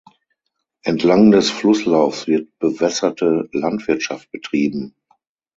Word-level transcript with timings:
Entlang 0.81 1.29
des 1.29 1.51
Flusslaufs 1.51 2.25
wird 2.25 2.57
bewässerte 2.57 3.47
Landwirtschaft 3.51 4.31
betrieben. 4.31 4.95